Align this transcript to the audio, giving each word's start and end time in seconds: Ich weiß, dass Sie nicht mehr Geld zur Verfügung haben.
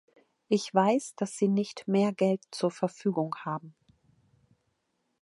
Ich 0.47 0.73
weiß, 0.73 1.13
dass 1.17 1.37
Sie 1.37 1.47
nicht 1.47 1.87
mehr 1.87 2.11
Geld 2.11 2.41
zur 2.49 2.71
Verfügung 2.71 3.35
haben. 3.45 3.75